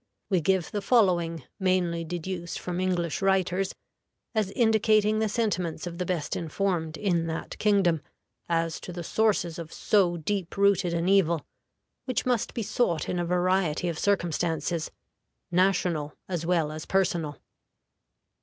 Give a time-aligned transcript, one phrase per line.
[0.31, 3.75] We give the following, mainly deduced from English writers,
[4.33, 8.01] as indicating the sentiments of the best informed in that kingdom
[8.49, 11.45] as to the sources of so deep rooted an evil,
[12.05, 14.89] which must be sought in a variety of circumstances,
[15.51, 17.37] national as well as personal.